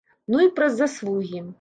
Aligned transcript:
Ну 0.35 0.41
і 0.45 0.49
пра 0.57 0.71
заслугі. 0.81 1.47